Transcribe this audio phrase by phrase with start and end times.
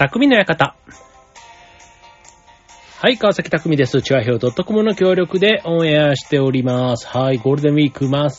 [0.00, 0.76] 匠の館。
[3.00, 4.00] はい、川崎匠です。
[4.00, 7.06] チュアヘオ .com の協力でオンエアしております。
[7.06, 8.30] はい、ゴールデンウィーク真っ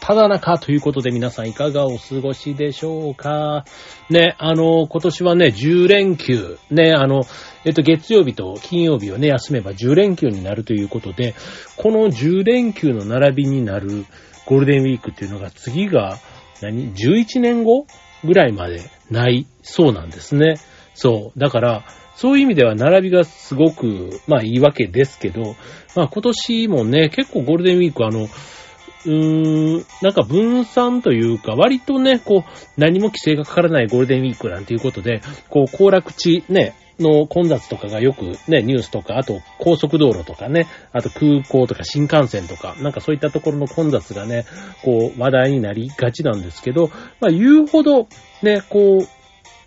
[0.00, 3.66] ただ中ということで皆さんいかがお過ごしでしょうか
[4.08, 7.24] ね、あの、今年はね、10連休、ね、あの、
[7.66, 11.34] えっと、月曜日と金曜日をね、休めば10連休になるということで、
[11.76, 14.06] この10連休の並びになる
[14.46, 16.16] ゴールデンウィークっていうのが次が、
[16.62, 17.86] 何 ?11 年後
[18.24, 20.54] ぐらいまでないそうなんですね。
[20.94, 21.38] そう。
[21.38, 21.84] だから、
[22.16, 25.56] そういう意味では並びがすごく、まあいいわけですけど、
[25.96, 44.44] まあ今年もね、結構ゴールデンウィークあの、うーん、なんか分散というか、割とね、こう、何も規制がかからないゴールデンウィークなんていうことで、こう、行楽地ね、の混雑とかがよくね、ニュースとか、あと高速道路とかね、あと空港とか新幹線とか、なんかそういったところの混雑がね、
[44.84, 46.88] こう話題になりがちなんですけど、
[47.20, 48.06] まあ言うほど
[48.42, 49.19] ね、こう、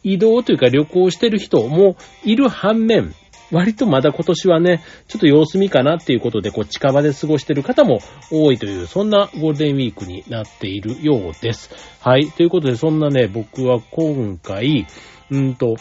[0.03, 3.13] 移動というか旅行してる人もいる反面、
[3.51, 7.99] 割とまだ今年はね、ちょっと様子見かなっていうことで、こう近場で過ごしてる方も
[8.31, 11.69] 多いという、そんなゴールデンウィークになっているようです。
[12.01, 12.31] はい。
[12.31, 14.87] ということで、そんなね、僕は今回、
[15.29, 15.75] うんと、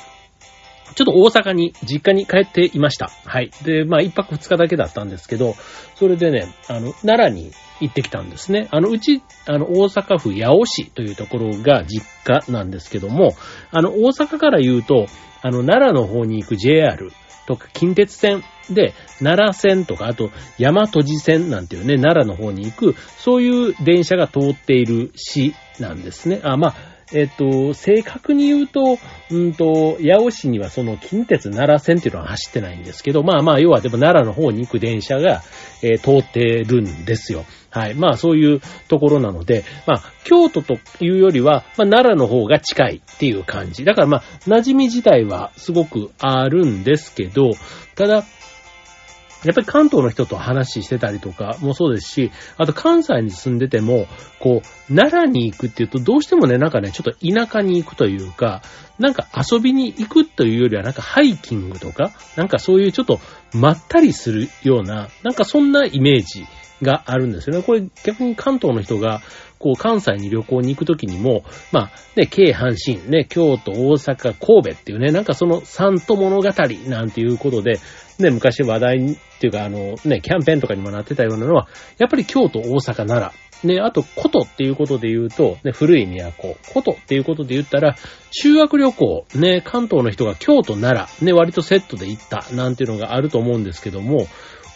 [0.94, 3.10] ちょっと大阪に、実家に帰っていました。
[3.24, 3.50] はい。
[3.64, 5.54] で、まあ、一泊二日だけだったんですけど、
[5.94, 8.68] それでね、あの、奈良に行ってきたんですね。
[8.70, 13.34] あの、うち、あの、大阪府八尾市というところが実家なんですけども、
[13.70, 15.06] あの、大阪から言うと、
[15.42, 17.10] あの、奈良の方に行く JR
[17.46, 26.40] とか近鉄線で、奈良線とか、あと、大和路線なんていうね、奈良の方に行く、そういう電車が通っている市なんですね。
[26.44, 26.74] あ、まあ、
[27.14, 28.98] えっと、正確に言うと、
[29.30, 35.42] うんと、八尾市にはその近鉄奈良線っていうのは走ってないんですけど、まあまあ、要はでも奈良の方に行く電車が、
[35.82, 37.44] えー通ってるんですよ。
[37.72, 37.94] はい。
[37.94, 43.84] まあそういうところなので、まあ、京都というよりは、まあ奈良の方が近いっていう感じ。
[43.84, 47.52] だからまあ、馴染み自体はすごくあるんですけど、
[47.96, 48.24] ただ、
[49.44, 54.06] やっぱり関東の人と話してたりとかもそうですし、あと関西に住んでても、
[54.38, 58.62] こう、奈良に行くっていうとどうしてもね、なんかね、ちょっと田舎に行くというか、
[58.98, 63.18] なんか遊びに行くというよりはなんかハイキングとか、なんかそういうちょっと
[63.52, 66.46] まったりするような、なんかそんなイメージ
[66.82, 67.62] があるんですよね。
[67.62, 69.22] これ逆に関東の人が、
[69.58, 76.50] こう関西に旅行に行くときにも、まあね、京阪神、ね、京都、大阪、神戸っていうね、なんかその三都物語
[76.88, 77.78] なんていうことで、
[78.18, 83.52] ね、昔話題っていうかあのね、キャンペーンとかにもなってたようなのは、やっぱり京都、大阪、奈良。
[83.62, 86.56] ね、あと、古都っていうことで言うと、ね、古い都。
[86.72, 87.96] 古都っていうことで言ったら、
[88.32, 94.26] 修学旅行、ね、関東の人が京都、奈良、ね、割とセットで行った、なんていうのがあると思うんですけども、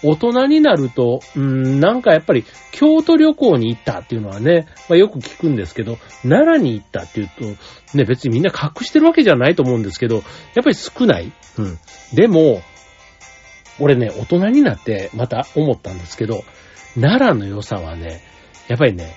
[0.03, 10.25] 大人になると、うん、なんかやっぱり京都旅行に行ったっていうのはね、まあよく聞くんですけど、奈良に行ったっていうと、ね、別にみんな隠してるわけじゃないと思うんですけど、やっ
[10.63, 11.33] ぱり少ない。
[11.59, 11.79] うん。
[12.15, 12.63] でも、
[13.79, 16.45] 俺ね、大人になってまた思ったんですけど、
[16.95, 18.23] 奈良の良さはね、
[18.69, 19.15] やっぱりね、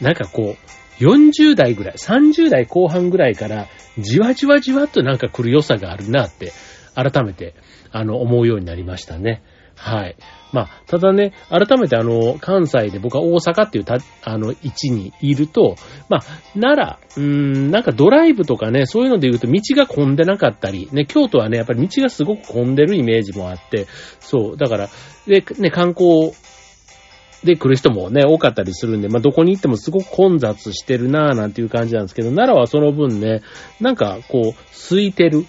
[0.00, 3.66] なんかこう、40代ぐらい、30代後半ぐらいから、
[3.98, 6.52] じわじわじわっとなんか来る良さがあるなって、
[6.94, 7.54] 改めて、
[7.90, 9.42] あの、思うようになりましたね。
[9.82, 10.16] はい。
[10.52, 15.74] まあ、ただね、改めてあの、関西で僕は大阪っていうた、あの、位置にいると、
[16.08, 16.20] まあ、
[16.54, 23.88] 奈良、うーん、なんかドライブとかね、そういうので言うと道が混んでなかったり、ね、京都はね、やっぱり道がすごく混んでるイメージもあって、
[24.20, 24.88] そう、だから、
[25.26, 26.32] で、ね、観光、
[27.42, 33.42] で来る人もね、多かったりするんで、まあ、どこに行ってもすごく混雑してるなぁなんていう感じなんですけど、奈良はその分ね、
[33.80, 35.44] なんかこう、空いてる。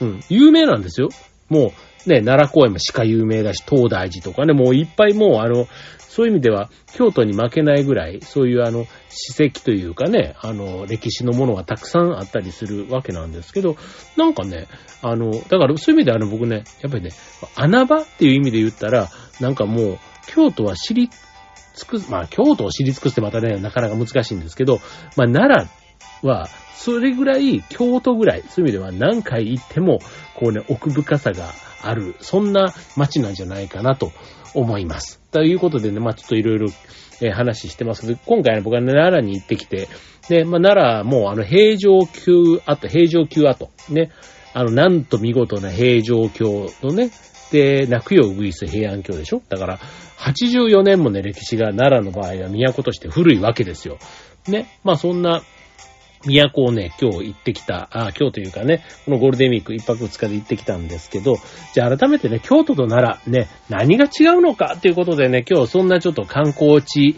[0.00, 1.08] うん、有名なんですよ。
[1.48, 1.72] もう、
[2.06, 5.66] ね、奈良公園も鹿有名だし、東大寺とかね、もういっぱいもうあの、
[6.12, 13.76] そういう意味では、京都に負けないぐらい、そういうあの、史跡というかね、あの、歴史のものがたくさんあったりするわけなんですけど、
[14.18, 14.68] なんかね、
[15.00, 17.12] あの、だからそういう意味であの、僕ね、やっぱりね、
[17.54, 19.08] 穴場っていう意味で言ったら、
[19.40, 24.80] なんかもう、京都は知り尽くす、まあ、京都を知り尽くすってまたね、なかなか難しいんですけど、
[25.16, 25.66] まあ、奈
[26.22, 30.00] 良は、それぐらい、京都ぐらい、そういう意味では何回行っても、
[30.34, 31.52] こうね、奥深さが
[31.82, 34.12] ある、そんな街なんじゃないかなと
[34.54, 35.20] 思います。
[35.30, 36.68] ということでね、まあ、ちょっといろいろ、
[37.20, 39.88] え話してますけど、今回ね、僕はね、奈良に行ってきて、
[40.28, 44.10] で、まあ、奈良もう、あの、平城宮跡、平城宮跡、ね、
[44.54, 47.10] あの、なんと見事な平城京のね、
[47.52, 49.42] で、泣くよウグイス平安京でしょ？
[49.48, 49.78] だから、
[50.18, 53.98] 84年もね、歴史が奈良の場合は都として古いわけですよ。
[54.48, 54.66] ね。
[54.84, 55.42] まあそんな、
[56.24, 61.36] 都をね、今日行ってきた、あ、今日というかね、このゴールデンウィーク一泊二日で行ってきたんですけど、
[61.74, 67.16] じゃあ改めてね、京都と奈良、ね、何が違うのかということでね、今日そんなちょっと観光地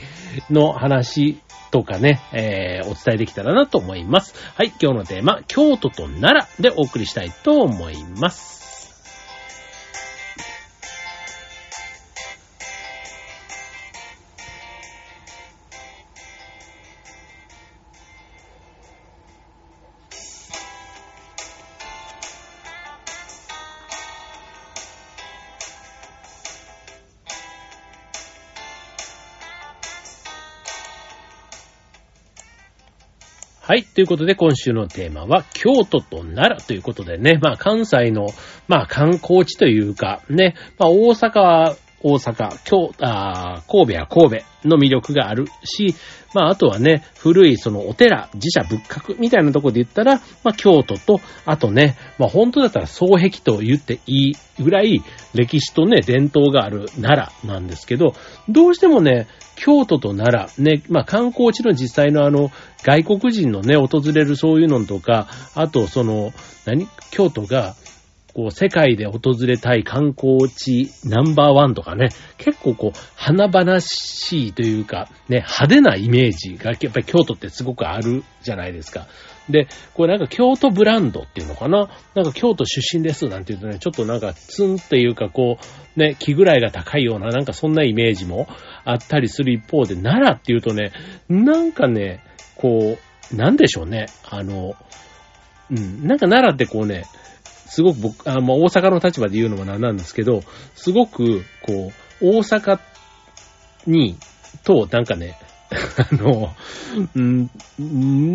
[0.50, 1.38] の話
[1.70, 4.34] とかね、えー、お伝えできたらなと思います。
[4.54, 8.63] はい、今日のテーマ、京都と奈良でお送りしたいと思います。
[33.66, 33.84] はい。
[33.84, 38.26] ということで、今週のテーマは、京都と奈良ということでね、まあ、関西の、
[38.68, 45.94] まあ、観光地というか、ね、まあ、大阪は大阪、京、あ神戸は神戸の魅力があるし、
[46.34, 55.02] まあ、あとはね、古いそのお寺、自社仏閣みたいなとこで言ったら、まあ、京都と、あとね、まあ、本当だったら双壁と言っていいぐらい、
[55.32, 58.12] 歴史とね、伝統がある奈良なんですけど、
[58.50, 62.50] どうしてもね、京都と奈良、ね、まあ観光地の実際のあの、
[62.82, 66.32] 外国人のね、訪れるそういうのとか、あとその、
[66.66, 66.88] 何？
[67.10, 67.76] 京都が、
[68.34, 79.06] こう、世界で訪れたい観光地ナンバーワンとかね、結構こう、華々しいというか、ね、派手なイメージが、やっぱり京都ってすごくあるじゃないですか。
[79.48, 81.90] で、これなんか京都ブランドっていうのかな？
[82.14, 85.58] なんか京都出身ですなんて言うとね、ちょっとなんかツンっていうかこ
[85.96, 88.48] う、ね、気ぐらいが高いような、なんかそんなイメージも
[88.84, 90.92] あったりする一方で、奈良っていうとね、
[91.28, 92.24] なんかね、
[92.56, 92.96] こ
[93.32, 94.76] う、なんでしょうね、あの、
[95.70, 97.04] うん、なんか奈良ってこうね、
[97.74, 100.42] すごく僕、あまあ、大阪の立場で言うのもなんなんですけど、
[100.76, 101.90] すごく、こ
[102.22, 102.78] う、大阪
[103.88, 104.16] に、
[104.62, 105.36] と、なんかね、
[105.98, 106.54] あの、
[107.16, 107.50] うん、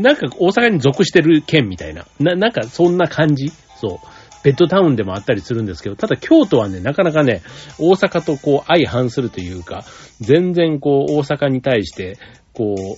[0.01, 2.05] なんか大阪に属してる県みたいな。
[2.19, 4.07] な、なんかそんな感じそう。
[4.43, 7.41] ベッドタウンでもあったりするんですけど、ただ京都はね、なかなかね、
[7.77, 9.85] 大阪とこう相反するというか、
[10.19, 12.17] 全然こう大阪に対して、
[12.53, 12.97] こう、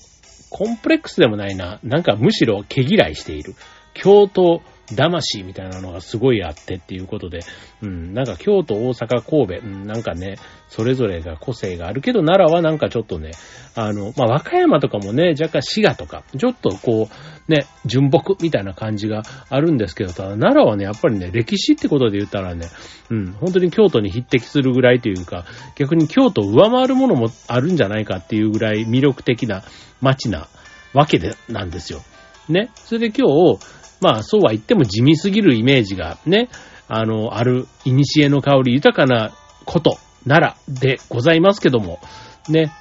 [0.49, 3.53] コンプレックスでもないな、なんかむしろ毛嫌いしている。
[3.93, 4.63] 京都
[4.95, 7.39] 魂みたいなのがすごいあってっていうことで、
[7.81, 13.31] うん、なんか京都、大阪、神戸、うん、なんかね、それぞれが個性があるけど、奈良はなんかちょっとね、
[13.75, 22.67] あの、まあ、和歌山とかもね、若干滋賀とか、ちょっとこう、ね、純木みたいな感じがあるんですけど、ただ奈良はね、やっぱりね、歴史ってことで言ったらね、
[23.09, 25.45] うん、本当に京都に匹敵するぐらいというか、
[25.75, 29.63] 逆に京都を上回るものもあるんじゃないかっていうぐらい魅力的な
[29.99, 30.47] 街な
[30.93, 32.01] わけで、なんですよ。
[32.49, 32.71] ね。
[32.75, 33.59] それで今日、
[34.01, 36.49] まあそうは言っても地味すぎるイメージがね、
[36.87, 39.31] あの、ある、古の香り豊かな
[39.65, 41.99] こと、奈良でございますけども、
[42.49, 42.73] ね。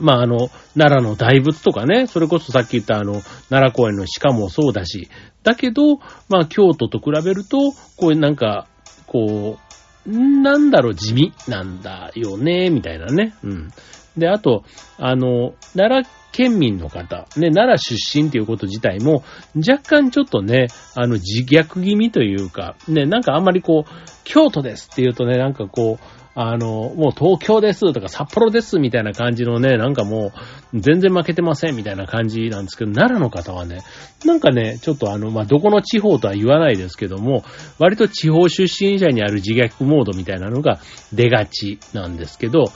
[0.00, 5.08] まああの、奈良の大仏とかね、それこそさっき言ったあの、奈良公園の鹿もそうだし、
[5.42, 5.98] だけど、
[6.28, 8.66] まあ京都と比べると、こういうなんか、
[9.06, 9.58] こ
[10.06, 13.34] う、なんだろう、地味なんだよね、みたいなね。
[13.42, 13.68] うん。
[14.16, 14.64] で、あと、
[14.98, 19.24] あの、奈良県民の方、ね、奈良出身っていうこと自体も、
[19.56, 23.90] 若干ちょっとね、あの、自虐気味というか、ね、なんかあんまりこう、
[24.24, 26.04] 京都ですって言うとね、なんかこう、
[26.38, 30.32] あの、もう東京ですとか札幌ですみたいな感じのね、なんかも
[30.74, 33.78] う全然負けてませんみたいな感じなんですけど、奈良の方はね、
[34.26, 37.42] なんかね、ちょっとあの、まあ、どこの地方とは言わないですけども、
[37.78, 40.78] 割と地方出身者にある自虐モードみたいなのが
[41.14, 42.66] 出がちなんですけど、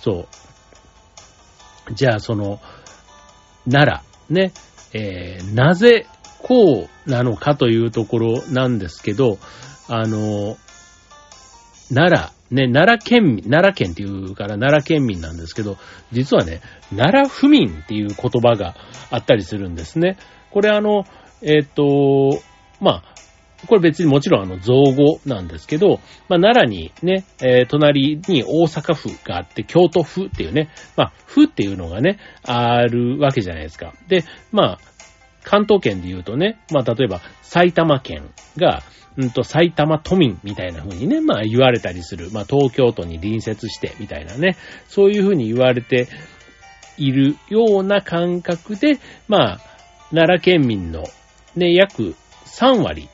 [0.00, 0.47] そう。
[1.92, 2.60] じゃあその、
[3.70, 4.52] 奈良、ね、
[4.92, 6.06] えー、なぜ
[6.38, 9.38] こうなのかというところなんですけど、
[9.88, 10.56] あの、
[11.92, 15.76] 奈良、ね、奈良県民、奈良県っていうから奈良県民なんですけど、
[16.12, 18.74] 実はね、奈良府民っていう言葉が
[19.10, 20.16] あったりするんですね。
[20.50, 21.04] これあの、
[21.42, 22.40] えっ、ー、と、
[22.80, 23.17] まあ、
[23.66, 33.94] これ別にもちろんあの造語なんですけど、まあ、奈良にね、えー、隣に大阪府があって、京都府っていうね、まあ、府っていうのがね、あるわけじゃないですか。
[34.06, 34.78] で、まあ、
[35.42, 38.82] 関東圏で言うとね、まあ、例えば埼玉県が、
[39.16, 42.30] うんと、埼玉都民みたいな風にね、まあ言われたりする。
[42.30, 46.06] まあ東京都に隣接してみたいなね、そういう風に言われて
[46.98, 49.60] いるような感覚で、まあ、
[50.10, 51.04] 奈良県民の
[51.56, 52.14] ね、約
[52.46, 53.08] 3割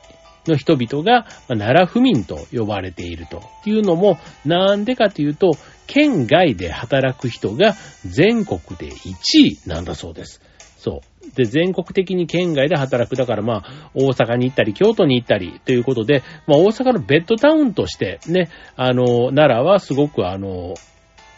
[0.47, 5.51] の人々が、奈良府民と呼ばれているというのも、なんでかというと、
[5.87, 7.75] 県外で働く人が
[8.05, 10.41] 全国で1位なんだそうです。
[10.77, 11.35] そう。
[11.35, 13.15] で、全国的に県外で働く。
[13.15, 20.75] だからまあ、大阪に行ったり、京都に行ったりということで、まあ大阪のベッドタウンとしてね、あの、奈良はすごくあの、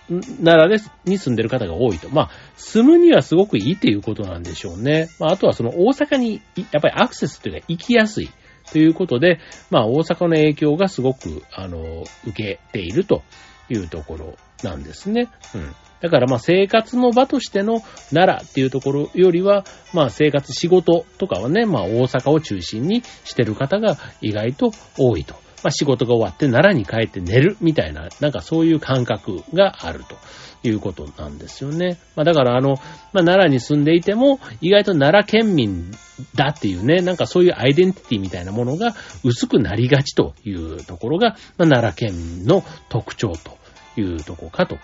[0.10, 2.10] 奈良ですに住んでる方が多いと。
[2.10, 5.10] まあ、住むにはすごくいいっていうことなんでしょうね。
[5.20, 8.30] まあ、あとはその大阪に、やっぱりアクセスっていうか行きやすい。
[8.72, 13.24] ということで、まあ大阪の影響がすごく、あの、受けていると
[13.70, 15.30] いうところなんですね。
[15.56, 15.76] うん。
[16.00, 17.82] だからまあ生活の場としての
[18.14, 25.47] 奈良っていうところよりは、まあ生活仕事とかはね、まあ大阪を中心にしてる方が意外と多いと。
[25.64, 30.16] まあ仕事が終わって奈良に帰って寝るみたいな、なんかそういう感覚があると。
[30.64, 31.98] いうことなんですよね。
[32.16, 32.76] まあだからあの、
[33.14, 35.92] まあ奈良に住んでいても、意外と奈良県民
[36.36, 43.58] だっていうね、なんかそういうアイデンティティみたいなものが薄くなりがちというところが、まあ、奈良県の特徴と
[44.00, 44.78] いうとこかと、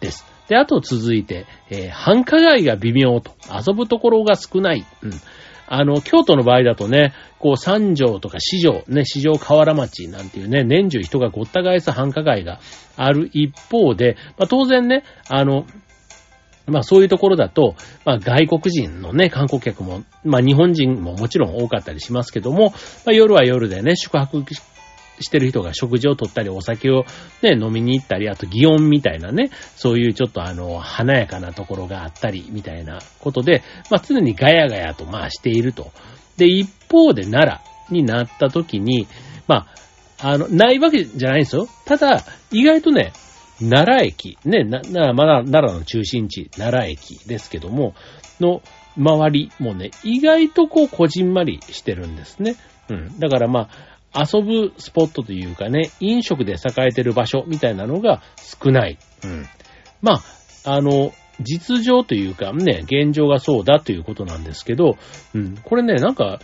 [0.00, 0.26] です。
[0.48, 4.84] で、あと続いて、えー、繁華街が微妙と、遊ぶところが少ない。
[5.02, 5.10] うん。
[5.66, 12.60] あの、京都の場合だとね、こう、三条とか四条、ね、四条河原町なんていうね、年中人がごった返す繁華街が
[12.96, 15.66] ある一方で、まあ、当然ね、あの、
[16.66, 22.70] まあそういうところだと、まあ外国人のね、観光客も、まあ日本人ももちろん多かったりしますけども、
[23.04, 24.42] まあ夜は夜でね、宿泊
[25.20, 27.04] してる人が食事をとったり、お酒を
[27.42, 35.92] ね、飲みに行ったり、あと祇園みたいなね、そういうちょっとあの、華やかなところがあったり、みたいなことで、まあ常にガヤガヤとまあしていると。
[36.36, 39.06] で、一方で奈良になった時に、
[39.46, 39.66] ま
[40.20, 41.68] あ、あの、ないわけじゃないんですよ。
[41.84, 43.12] ただ、意外とね、
[43.60, 47.94] 奈良駅、ね、な、な、まだ奈良の中心地、奈良駅ですけども、
[48.40, 48.62] の
[48.96, 52.56] 周りもね、意外とこう、こじんまりしてるんですね。
[52.88, 53.18] うん。
[53.18, 58.98] だからまあ、遊ぶスポットというかね、飲食で栄えてる場所みたいなのが少ない。
[59.24, 59.46] うん。
[60.02, 60.22] ま
[60.64, 64.96] あ、あの、実情というかね、現状がそうだということなんですけど、
[65.34, 65.56] うん。
[65.56, 66.40] これね、なんか、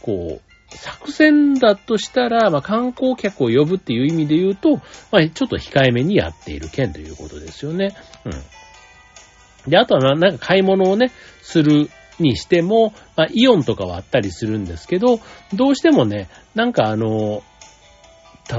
[0.00, 4.76] こう、作戦だとしたら、まあ、観光客を呼ぶっていう意味で言うと、
[5.10, 7.96] まあ、ちょっと控えめにやっている県ということですよね。
[8.24, 9.70] うん。
[9.70, 11.10] で、あとはな、なんか買い物をね、
[11.42, 15.20] するにしても、まあ、イオンとかはあったりするんですけど、
[15.54, 17.42] どうしてもね、なんかあの、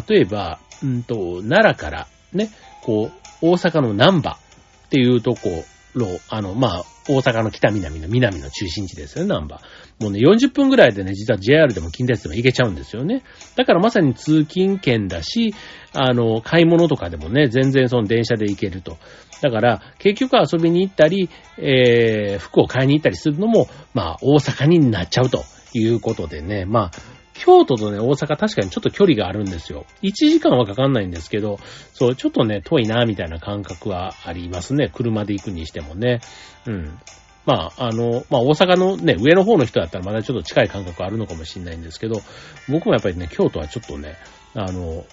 [0.08, 2.50] 例えば、うんと、奈良からね、
[2.82, 5.64] こう、大阪の南波っていうとこ
[5.94, 9.62] ろ、あの、まあ、大阪の北南の南の中心地ですよね、南波。
[10.00, 13.24] もうね、40分ぐらいでね、実は JR でも近鉄でも行けちゃうんですよね。
[13.56, 15.56] だからまさに通勤圏だし、
[15.94, 18.98] あの、買い物とかでもね、全然その電車で行けると。
[19.42, 29.86] だから、結局遊びに行ったり、えー、服を買いに行ったりするのも、まあ、大阪になっちゃうということでね、まあ、京都とね、大阪確かにちょっと距離があるんですよ。
[30.04, 31.58] 1時間はかかんないんですけど、
[31.94, 34.90] そう、ちょっとね、遠いな、みたいな感覚はありますね。
[34.94, 36.20] 車で行くにしてもね。
[36.68, 37.00] うん。
[37.46, 42.22] まあ、あの、まあ、大阪のね、上の方の人だったらまだちょっと近い感覚あるのかもしれないんですけど、
[42.68, 44.18] 僕もやっぱりね、京都はちょっとね、
[44.54, 45.06] あの、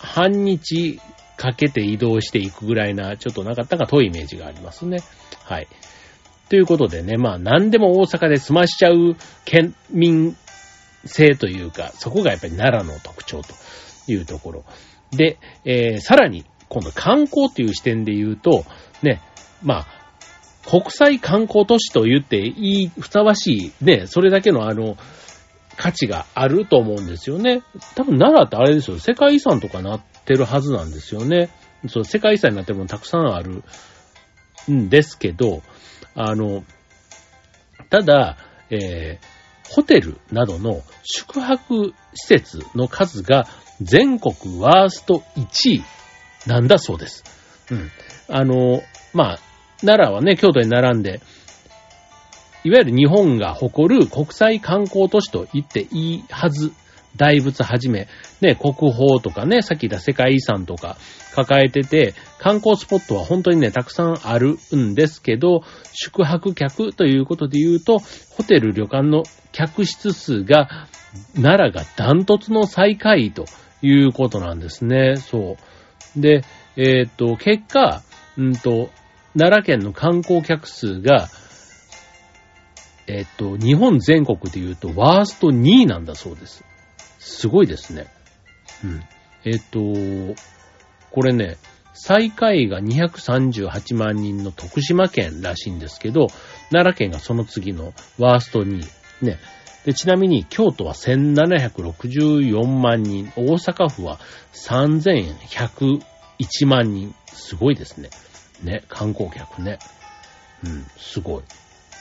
[0.00, 1.00] 半日
[1.36, 4.98] かけて移動していくぐらいな、ちょっとなかったか遠いイメージがありますね。
[5.44, 5.68] はい。
[6.48, 10.36] ということでね、まあ、何でも大阪で済ましちゃう県民
[11.04, 13.54] 性というか、そこがやっぱり奈良の特徴と
[14.10, 14.64] いうところ。
[15.10, 18.64] で、えー、さらに、今度観光っていう視点で言うと、
[19.02, 19.22] ね、
[19.62, 19.86] まあ、
[20.68, 24.96] 国際観光都市と言っていい、ふさわしい、ね、それだけのあの、
[25.76, 27.62] 価値があると思うんですよね。
[27.94, 31.48] 多分奈良ってあれですよ、世界遺産とかなってるはずなんですよね。
[31.86, 33.62] そう、世界遺産になってるものたくさんある
[34.70, 35.62] んですけど、
[36.14, 36.64] あの、
[37.90, 38.36] ただ、
[38.70, 39.37] えー、
[39.70, 43.46] ホテルなどの宿泊施設の数が
[43.80, 45.84] 全国ワースト1位
[46.46, 47.24] なんだそうです。
[47.70, 47.90] うん。
[48.28, 48.82] あの、
[49.12, 49.38] まあ、
[49.80, 51.20] 奈良はね、京都に並んで、
[52.64, 56.72] いわゆる日本が誇る国際観光都市と言っていいはず。
[57.16, 58.08] 大仏はじめ、
[58.40, 60.96] ね、国宝とかね、さっき言った世界遺産とか
[61.34, 65.62] 抱えてて、観光スポットは本当にね、たくさんあるんですけど、
[65.92, 69.22] 宿泊客ということで言うと、ホテル旅館の
[69.52, 70.68] 客室数が、
[71.34, 73.46] 奈良がダントツの最下位と
[73.82, 75.16] いうことなんですね。
[75.16, 75.56] そ
[76.16, 76.20] う。
[76.20, 76.42] で、
[76.76, 78.02] えっ、と、結果、
[78.36, 78.90] うんと、
[79.36, 81.28] 奈良県の観光客数が、
[83.06, 86.64] えっ、と、日本全国で言うとワースト2位なんだそうです。
[87.18, 88.06] すごいですね。
[88.84, 89.02] うん。
[89.44, 89.80] えっ、と、
[91.10, 91.56] これね、
[91.94, 96.28] 最下位が238万人の徳島県らしいんですけど、
[96.70, 98.80] 奈良県がその次のワースト2
[99.22, 99.24] 位。
[99.24, 99.38] ね。
[99.84, 104.20] で、ちなみに京都は1764万人、大阪府は
[104.52, 107.14] 3101万人。
[107.26, 108.10] すごいですね。
[108.62, 109.78] ね、観光客ね。
[110.64, 111.42] うん、すごい。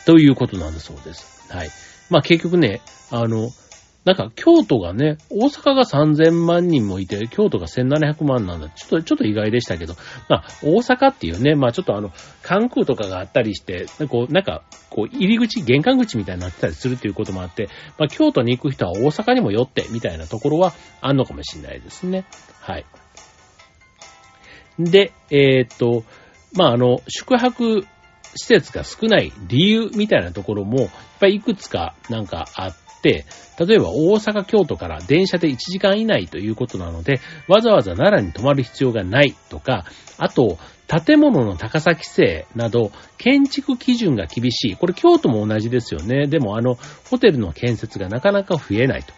[0.05, 1.51] ということなんだそうです。
[1.51, 1.69] はい。
[2.09, 2.81] まあ結局ね、
[3.11, 3.51] あの、
[4.07, 8.69] なんか京都がね、大阪が3000万人もいて、京都が1700万なんだ。
[8.69, 9.95] ちょっと、ちょっと意外でしたけど、
[10.29, 17.67] まあ、大阪っていうね、まあちょっとあの、関空とかがあったりして、こう、なんか、こう、入り口、玄関口みたいになってたりするっていうこともあって、
[17.99, 20.71] まあ京都に行く人は大阪にも寄って、みたいなところは
[21.01, 22.23] あんのかもしれないですね。
[22.61, 22.85] はい。
[24.79, 26.05] で、えー、っと、
[26.53, 27.81] まあ、あの、宿泊
[28.35, 32.86] 施設が少ない理由みたいなところも、やっぱりいくつかなんかあって、
[33.59, 39.85] 例えば大阪、京都から電車で1時間以内ということなので、わざわざ奈良に泊まる必要がないとか、
[40.17, 44.75] あと、建物の高さ規制など、建築基準が厳しい。
[44.75, 46.27] これ京都も同じですよね。
[46.27, 46.77] でもあの、
[47.09, 49.13] ホテルの建設がなかなか増えないと。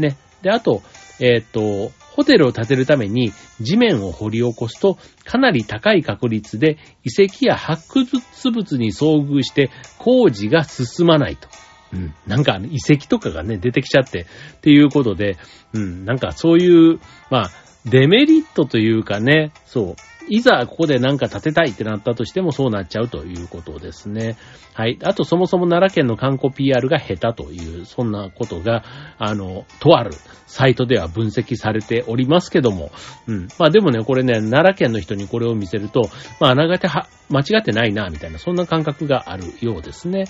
[0.00, 0.16] ね。
[0.42, 0.82] で、あと、
[1.20, 11.48] えっ、と、ホテルを建てるために地面を掘り起こすとかなり高い確率で遺跡や発掘物に遭遇して工事が進まないと。
[11.92, 12.14] うん。
[12.26, 14.26] なんか遺跡とかがね、出てきちゃって、
[14.56, 15.36] っていうことで、
[15.72, 16.04] うん。
[16.04, 17.50] なんかそういう、まあ、
[17.84, 19.96] デメリットというかね、そう。
[20.30, 24.36] いざここでなんか建てたいってなったとしてもそうなっちゃうということですね。
[24.74, 24.98] はい。
[25.02, 28.84] あとそもそも奈良県の観光 PR が下手という、そんなことが、
[29.18, 30.10] あの、とある
[30.46, 32.90] サイトでは分析されておりますけども。
[33.26, 33.48] うん。
[33.58, 36.02] まあでもね、これね、奈良県の人にこれを見せると、
[36.40, 36.86] まああながち
[37.30, 40.24] 間違ってないな、みたいな、そんな感覚があるようですね。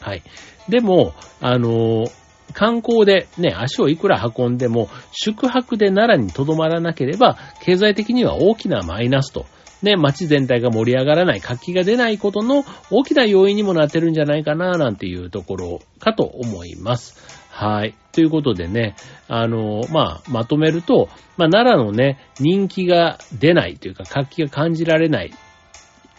[0.00, 0.22] はい。
[0.68, 2.06] でも、あの
[2.52, 9.46] 観光でね、足をいくら運んでも、宿泊で奈良に留まらなければ、経済的には大きなマイナスと。
[9.82, 17.16] ね、街全体が盛り上がらない、活気が出ないことの大きな要因にもなってるんじゃないかな、なんていうところかと思います。
[17.50, 17.94] はい。
[18.12, 18.94] ということでね、
[19.28, 25.32] あの、まあ、まとめると、まあ、奈良のね、人気が出ないというか、活気が感じられない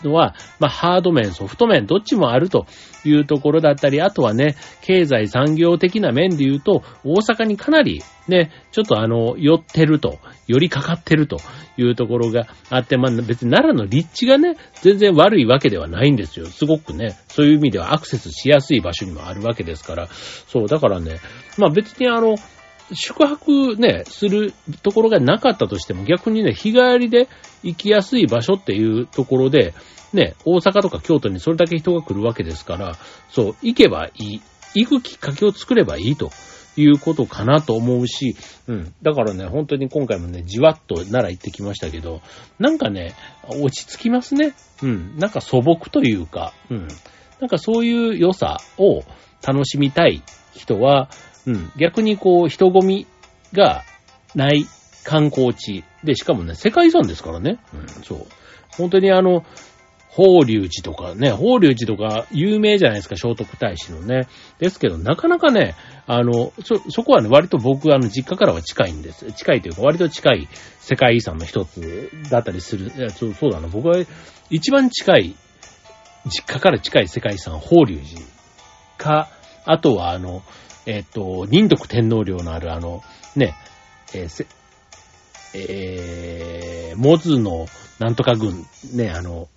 [0.04, 2.66] のは、まあ、ハード面、ソフト面、どっちもあると
[3.04, 11.38] いうところだったり、あとはね、経済産業的な面で言うと、大阪にかなりね、ちょっとあの、寄ってると、寄りかかってると
[11.78, 16.46] いうところがあって、まあ、別に奈良の立地がね、全然悪いわけではないんですよ。
[16.46, 21.20] すごくね、そういう意味ではアクセスしやすい場所にもあるわけですから、そう、だからね、
[21.58, 22.36] まあ別にあの、
[22.94, 27.28] 宿泊ね、するところがなかったとしても逆にね、日帰りで
[27.64, 29.74] 行きやすい場所っていうところで、
[30.14, 32.98] ね、大阪とか京都にそれだけ人が来るわけですから、
[33.30, 34.42] そう、行けばいい。
[34.74, 36.32] 行くきっかけを作ればいいと
[36.78, 38.36] いうことかなと思うし、
[38.68, 38.94] うん。
[39.02, 42.22] だからね、本当に今回もね、じわっと奈良行ってきましたけど、
[42.60, 43.16] なんかね、
[43.48, 44.54] 落ち着きますね。
[44.82, 45.18] うん。
[45.18, 46.88] なんか素朴というか、うん。
[47.40, 49.04] なんかそういう良さを
[49.46, 50.24] 楽しみたい
[50.54, 51.10] 人は、
[51.46, 51.72] うん。
[51.78, 53.08] 逆にこう、人混み
[53.54, 53.84] が
[54.36, 54.66] ない
[55.04, 55.84] 観光地。
[56.04, 57.60] で、しかもね、世界遺産ですからね。
[57.74, 58.28] うん、そう。
[58.78, 59.44] 本当にあの、
[60.12, 64.28] 法隆寺とかね、法隆寺とか有名じゃないですか、聖徳太子のね。
[64.60, 65.76] ですけど、なかなかね、
[66.06, 69.32] あの、そ、そこはね、割と僕、あの、実家からは近いんです。
[69.32, 70.50] 近いというか、割と近い
[70.80, 72.92] 世界遺産の一つだったりする。
[73.12, 73.96] そう、そうだな、僕は
[74.50, 75.36] 一番近い、
[76.26, 78.22] 実家から近い世界遺産、法隆寺
[78.98, 79.30] か、
[79.66, 80.44] あとはあの、
[80.86, 83.04] えっ、と、仁徳天皇陵のあるあの、
[83.36, 83.56] ね、
[84.14, 84.48] えー、せ、
[85.54, 87.68] えー、モズの
[88.00, 89.48] なんとか軍、ね、あの、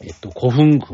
[0.00, 0.88] えっ、と、古墳軍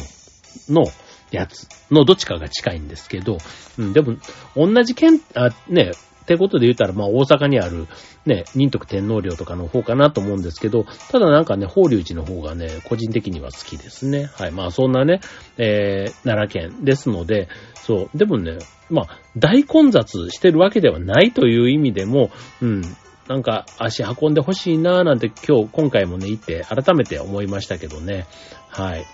[0.68, 0.84] の
[1.30, 3.38] やつのどっちかが近いんですけど、
[3.78, 4.16] うん、でも、
[4.56, 7.86] 同じ県、あ、ね、ってことで言ったら、まあ大阪にある
[8.24, 14.30] ね、仁徳天皇陵とかの方かなと思うんですけど、ただなんかね、法隆寺の方がね、個人的には好きですね。
[14.32, 14.52] はい。
[14.52, 15.20] まあそんなね、
[15.58, 18.16] えー、奈良県ですので、そう。
[18.16, 18.58] でもね、
[18.90, 22.30] まあ、大混雑してるわけではないという意味でも、
[22.60, 22.82] うん。
[23.28, 28.26] なんか足運んでほしいなーなんて今日、今回もね、行って改めて思いましたけどね。
[28.68, 29.06] はい。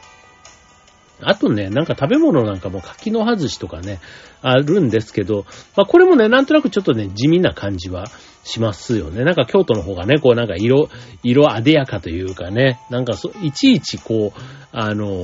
[1.20, 4.00] あとね、なんか食べ物なんかも柿の外しとかね、
[4.42, 5.44] あるんですけど、
[5.76, 8.06] まあこれもね、なんとなくちょっとね、地味な感じは
[8.44, 9.24] しますよね。
[9.24, 10.88] なんか京都の方がね、こうなんか色、
[11.22, 14.40] 色あでやかというかね、なんかそ、いちいちこう、
[14.72, 15.22] あの、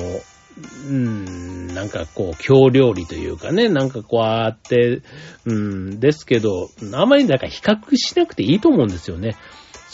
[0.88, 5.02] うん、なんかこう、京料理というかね、なんかこうあって、
[5.44, 9.36] うん、ですけど、あまりなんか比較しなくていいと思うんですよね。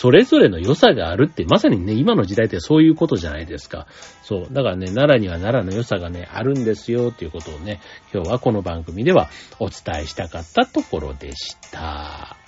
[0.01, 3.87] それぞれの良さがあるって、まさにね、今の時代ってそういうことじゃないですか。
[4.23, 4.47] そう。
[4.51, 12.40] だからね、奈良には奈良の良さがね、あるんですよ、ということをね、今日はこの番組ではお伝えしたかったところでした。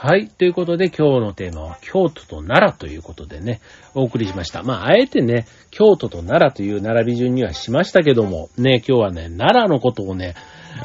[0.00, 0.28] はい。
[0.28, 3.60] ということで今日のテーマは京都と奈良ということでね、
[3.96, 4.62] お送りしました。
[4.62, 10.36] まあ、あえてね、京都と奈良という並び順にはしましたけども、ね、今日はね、奈良のことをね、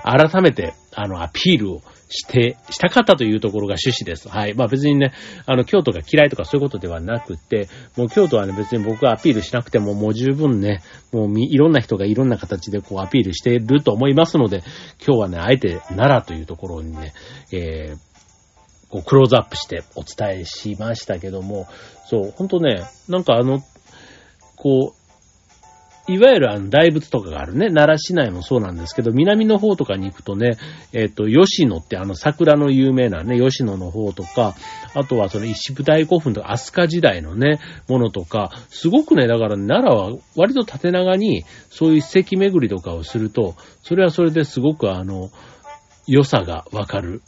[0.04, 4.30] 改めて、あの、アピールをして、したかったというところが趣旨です。
[4.30, 4.56] はい。
[4.56, 5.14] まあ別にね、
[5.46, 14.64] あの、京都が嫌いとかそういうことではなくて、もう京都はね、別に僕はアピールしなくてももう十分ね、もうみいろんな人がいろんな形でこうアピールしていると思いますので、
[15.06, 17.14] 今日はね、あえて奈良というところにね、
[17.52, 18.13] えー、
[18.94, 21.68] こうクローズアップしてお伝えしましたけども、
[22.06, 23.64] そう、ほんとね、なんかあの、
[24.56, 24.94] こ
[26.08, 30.58] う、いわゆるあの大仏とかがあるね、奈良市内もそうなんですけど、南の方とかに行くとね、
[30.92, 34.54] えっ、ー、と、吉野ってあの桜の有名なね、吉野の方とか、
[34.94, 45.32] あとはその石舞大古墳とか飛鳥時代のね、ものとか、すごくね、だから、奈良は割と縦長にそういう遺跡巡りとかをすると、それはそれですごくあの、
[46.06, 47.24] 良さがわかる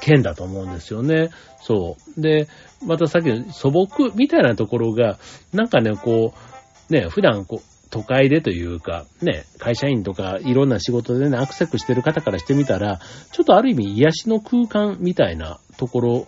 [0.00, 1.30] 県だと思うんですよね。
[1.60, 2.20] そう。
[2.20, 2.48] で、
[2.86, 5.18] またさっきの素朴みたいなところが、
[5.52, 6.34] なんかね、こ
[6.90, 13.00] う、ね、普段こう、都会でというか、ね、会社員とかいろんな仕事でね、アクセスしてる方からしてみたら、
[13.32, 16.26] ちょっとある意味癒しの空間みたいなところ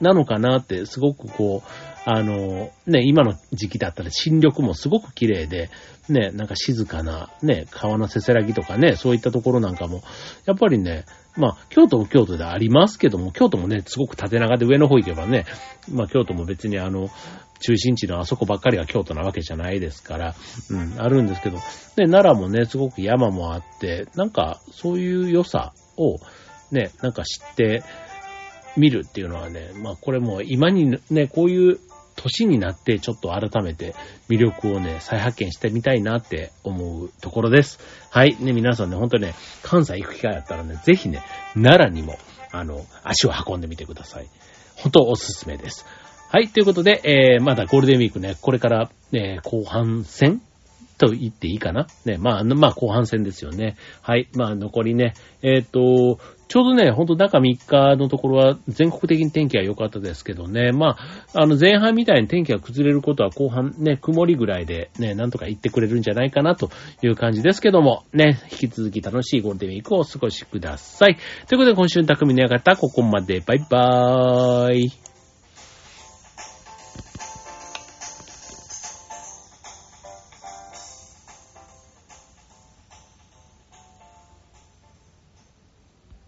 [0.00, 5.70] なのかなって、すごくこう、あの、ね、今の時期だったら新緑もすごく綺麗で、
[6.08, 10.02] ね、なんか静かな、ね、川のせせらぎとかね、そういったところなんかも、
[10.44, 15.46] やっぱりね、まあ、京都も京都でありますけども、京都もね、すごく縦長で上の方行けばね、
[15.90, 17.08] まあ、京都も別にあの、
[17.60, 20.34] 中心地のあそこばっかりが京都なわけじゃないですから、
[20.70, 21.56] うん、あるんですけど、
[21.96, 26.18] で、奈良もね、すごく山もあって、なんか、そういう良さを、
[26.70, 27.82] ね、なんか知って
[28.76, 31.78] みるっていうのはね、まあこれも今にね、こういう
[32.16, 33.94] 年になってちょっと改めて
[34.28, 37.78] 魅力をね、再発見してみたいなって思うところです。
[38.10, 38.36] はい。
[38.40, 41.22] ね、皆さんね、ほんとね、関西行く機会あったらね、ぜひね、
[41.54, 42.18] 奈良にも、
[42.52, 44.26] あの、足を運んでみてください。
[44.76, 45.84] 本当おすすめです。
[46.30, 50.40] はい、ということで、えー、まだゴールデンウィークね、これから、ね、後半戦？
[50.96, 51.88] と言っていいかな？
[52.04, 53.76] ね、まあ、まあ、後半戦ですよね。
[54.00, 60.96] はい、まあ、残りね、えっ、ー、と、ちょうどね、ほんと中3日のところは全国的に天気は良かったですけどね、ま
[61.34, 66.70] あ、あの前半みたいに天気が崩れることは後半ね、曇りぐらいでね、なんとか行ってくれるんじゃないかなと
[67.02, 71.16] いう感じですけども、ね、引き続き楽しいゴールデンウィークをお過ごしください。
[71.48, 73.40] ということで今週の匠の館、ここまで。
[73.40, 75.13] バイバーイ。